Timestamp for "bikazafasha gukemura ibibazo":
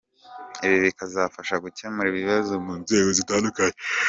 0.85-2.53